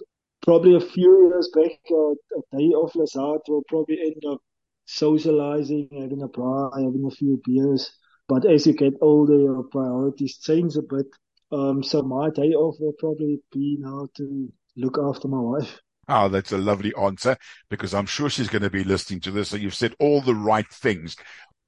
Probably 0.46 0.76
a 0.76 0.80
few 0.80 1.30
years 1.30 1.50
back, 1.56 1.80
uh, 1.90 2.12
a 2.12 2.58
day 2.58 2.68
off 2.68 2.94
Lizaad 2.94 3.40
will 3.48 3.64
probably 3.68 4.00
end 4.00 4.24
up 4.32 4.40
socializing, 4.86 5.90
having 5.92 6.22
a 6.22 6.28
bar, 6.28 6.70
having 6.76 7.04
a 7.12 7.16
few 7.16 7.42
beers. 7.44 7.92
But 8.28 8.46
as 8.46 8.68
you 8.68 8.74
get 8.74 8.94
older, 9.02 9.40
your 9.40 9.64
priorities 9.64 10.38
change 10.38 10.76
a 10.76 10.84
bit. 10.84 11.08
Um, 11.52 11.82
so 11.82 12.04
my 12.04 12.30
day 12.30 12.54
off 12.54 12.76
will 12.80 12.94
probably 13.00 13.40
be 13.52 13.78
now 13.80 14.08
to 14.18 14.54
look 14.78 15.00
after 15.00 15.28
my 15.28 15.40
wife. 15.40 15.80
Oh, 16.08 16.30
that's 16.30 16.52
a 16.52 16.60
lovely 16.60 16.94
answer 16.96 17.36
because 17.72 17.96
I'm 17.96 18.06
sure 18.06 18.30
she's 18.30 18.50
going 18.50 18.62
to 18.62 18.70
be 18.70 18.84
listening 18.84 19.22
to 19.22 19.32
this. 19.32 19.50
So 19.50 19.58
you've 19.58 19.74
said 19.74 19.96
all 20.00 20.22
the 20.22 20.36
right 20.36 20.68
things. 20.72 21.16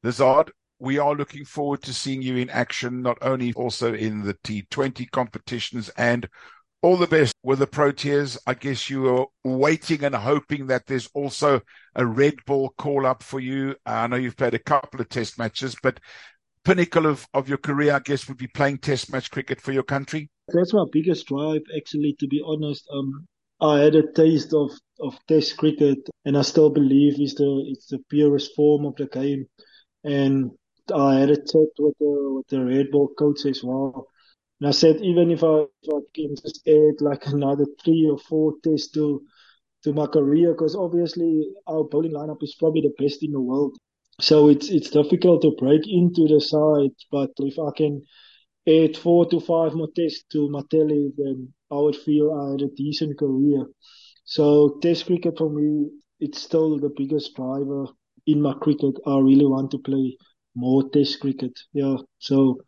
Lizaad, 0.06 0.52
we 0.78 1.00
are 1.00 1.16
looking 1.16 1.46
forward 1.46 1.82
to 1.84 1.94
seeing 1.96 2.22
you 2.22 2.36
in 2.36 2.52
action, 2.52 3.02
not 3.02 3.18
only 3.24 3.54
also 3.54 3.96
in 3.96 4.22
the 4.22 4.36
T20 4.36 5.10
competitions 5.10 5.90
and 5.98 6.30
all 6.82 6.98
the 6.98 7.08
best 7.08 7.34
with 7.44 7.60
the 7.60 7.68
Proteas. 7.68 8.38
I 8.46 8.54
guess 8.54 8.90
you 8.90 9.08
are 9.16 9.28
waiting 9.44 10.04
and 10.04 10.16
hoping 10.16 10.68
that 10.68 10.86
there's 10.86 11.10
also 11.14 11.62
a 11.96 12.06
red 12.06 12.36
ball 12.46 12.74
call 12.78 13.06
up 13.06 13.24
for 13.24 13.40
you. 13.40 13.76
I 13.86 14.08
know 14.08 14.16
you've 14.16 14.38
played 14.38 14.54
a 14.54 14.60
couple 14.60 15.02
of 15.02 15.10
test 15.10 15.38
matches, 15.38 15.76
but 15.82 16.00
pinnacle 16.64 17.06
of, 17.06 17.28
of 17.34 17.50
your 17.50 17.58
career, 17.58 17.94
I 17.94 18.00
guess, 18.00 18.28
would 18.28 18.38
be 18.38 18.48
playing 18.48 18.80
test 18.80 19.12
match 19.12 19.32
cricket 19.32 19.62
for 19.62 19.72
your 19.72 19.84
country. 19.84 20.30
That's 20.48 20.74
my 20.74 20.86
biggest 20.92 21.28
drive, 21.28 21.62
actually, 21.76 22.16
to 22.20 22.28
be 22.28 22.42
honest. 22.46 22.88
Um, 22.94 23.26
I 23.60 23.80
had 23.80 23.96
a 23.96 24.12
taste 24.12 24.54
of, 24.54 24.72
of 25.00 25.18
test 25.28 25.58
cricket 25.58 25.98
and 26.26 26.38
I 26.38 26.44
still 26.44 26.70
believe 26.70 27.16
it's 27.20 27.36
the, 27.36 27.66
it's 27.68 27.88
the 27.88 28.00
purest 28.10 28.56
form 28.56 28.86
of 28.86 28.96
the 28.96 29.08
game 29.08 29.48
and 30.04 30.52
I 30.94 31.16
had 31.16 31.30
a 31.30 31.36
chat 31.36 31.70
with 31.80 31.98
the 32.00 32.34
with 32.38 32.48
the 32.48 32.64
red 32.64 32.92
ball 32.92 33.10
coach 33.18 33.46
as 33.46 33.64
well. 33.64 34.08
And 34.60 34.68
I 34.70 34.72
said 34.72 35.02
even 35.02 35.32
if 35.32 35.44
I, 35.44 35.66
if 35.84 35.90
I 35.94 36.00
can 36.16 36.36
just 36.36 36.62
add 36.68 37.02
like 37.02 37.26
another 37.28 37.66
three 37.84 38.08
or 38.12 38.18
four 38.20 38.54
tests 38.64 38.92
to 38.94 39.22
to 39.84 39.94
my 39.94 40.08
career, 40.08 40.54
because 40.54 40.76
obviously 40.76 41.50
our 41.68 41.84
bowling 41.86 42.14
lineup 42.14 42.44
is 42.44 42.56
probably 42.60 42.82
the 42.82 42.96
best 43.04 43.24
in 43.24 43.32
the 43.34 43.42
world. 43.42 43.78
So 44.22 44.50
it's 44.50 44.70
it's 44.70 44.90
difficult 44.92 45.42
to 45.44 45.52
break 45.60 45.84
into 45.88 46.28
the 46.28 46.42
side, 46.42 46.96
but 47.12 47.32
if 47.40 47.58
I 47.60 47.72
can 47.78 48.04
add 48.68 48.98
four 48.98 49.26
to 49.28 49.40
five 49.40 49.74
more 49.76 49.90
tests 49.96 50.24
to 50.34 50.50
my 50.50 50.62
tally, 50.72 51.12
then 51.18 51.54
I 51.72 51.76
would 51.80 51.96
feel 51.96 52.34
I 52.34 52.52
had 52.52 52.62
a 52.62 52.70
decent 52.84 53.18
career. 53.18 53.68
So 54.26 54.78
test 54.82 55.06
cricket 55.08 55.38
for 55.38 55.50
me, 55.50 55.90
it's 56.20 56.42
still 56.42 56.80
the 56.80 56.90
biggest 56.96 57.36
driver 57.36 57.86
in 58.28 58.42
my 58.42 58.54
cricket, 58.56 58.96
I 59.08 59.20
really 59.20 59.46
want 59.46 59.72
to 59.72 59.80
play 59.80 60.18
more 60.56 60.90
Test 60.90 61.20
cricket. 61.22 61.54
Yeah, 61.74 61.98
so 62.20 62.60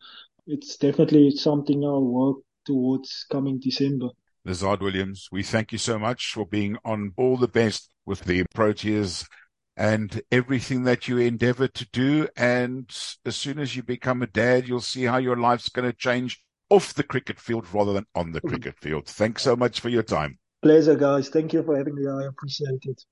it's 0.49 0.77
definitely 0.77 1.31
something 1.31 1.83
I'll 1.83 2.03
work 2.03 2.37
towards 2.65 3.25
coming 3.31 3.59
December. 3.59 4.09
Lizaad 4.47 4.79
Williams, 4.79 5.27
we 5.31 5.43
thank 5.43 5.71
you 5.71 5.77
so 5.77 5.99
much 5.99 6.33
for 6.33 6.45
being 6.45 6.77
on 6.83 7.13
all 7.17 7.37
the 7.37 7.47
best 7.47 7.89
with 8.05 8.21
the 8.21 8.43
Proteas 8.55 9.27
and 9.77 10.21
everything 10.31 10.83
that 10.83 11.07
you 11.07 11.19
endeavor 11.19 11.67
to 11.67 11.87
do. 11.91 12.27
And 12.35 12.89
as 13.25 13.35
soon 13.35 13.59
as 13.59 13.75
you 13.75 13.83
become 13.83 14.21
a 14.21 14.27
dad, 14.27 14.67
you'll 14.67 14.81
see 14.81 15.03
how 15.03 15.17
your 15.17 15.37
life's 15.37 15.69
going 15.69 15.89
to 15.89 15.95
change 15.95 16.41
off 16.69 16.93
the 16.93 17.03
cricket 17.03 17.39
field 17.39 17.65
rather 17.73 17.93
than 17.93 18.05
on 18.15 18.31
the 18.31 18.41
cricket 18.41 18.75
field. 18.79 19.07
Thanks 19.07 19.43
so 19.43 19.55
much 19.55 19.79
for 19.79 19.89
your 19.89 20.03
time. 20.03 20.39
Pleasure, 20.61 20.95
guys. 20.95 21.29
Thank 21.29 21.53
you 21.53 21.63
for 21.63 21.77
having 21.77 21.95
me. 21.95 22.07
I 22.07 22.27
appreciate 22.27 22.83
it. 22.83 23.01